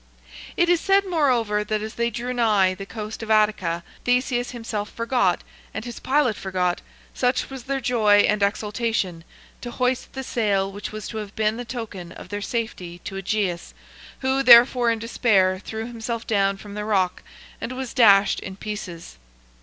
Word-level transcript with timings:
XXII. 0.01 0.53
It 0.63 0.69
is 0.69 0.81
said, 0.81 1.05
moreover, 1.05 1.63
that 1.63 1.83
as 1.83 1.93
they 1.93 2.09
drew 2.09 2.33
nigh 2.33 2.73
the 2.73 2.87
coast 2.87 3.21
of 3.21 3.29
Attica, 3.29 3.83
'Theseus 4.03 4.49
himself 4.49 4.89
forgot, 4.89 5.43
and 5.75 5.85
his 5.85 5.99
pilot 5.99 6.35
forgot, 6.35 6.81
such 7.13 7.51
was 7.51 7.65
their 7.65 7.79
joy 7.79 8.21
and 8.27 8.41
exultation, 8.41 9.23
to 9.61 9.69
hoist 9.69 10.13
the 10.13 10.23
sail 10.23 10.71
which 10.71 10.91
was 10.91 11.07
to 11.09 11.17
have 11.17 11.35
been 11.35 11.57
the 11.57 11.65
token 11.65 12.11
of 12.13 12.29
their 12.29 12.41
safety 12.41 12.97
to 13.03 13.15
Aegeus, 13.15 13.75
who 14.21 14.41
therefore, 14.41 14.89
in 14.89 14.97
despair, 14.97 15.59
threw 15.59 15.85
himself 15.85 16.25
down 16.25 16.57
from 16.57 16.73
the 16.73 16.83
rock 16.83 17.21
and 17.61 17.73
was 17.73 17.93
dashed 17.93 18.39
in 18.39 18.55
pieces. 18.55 19.19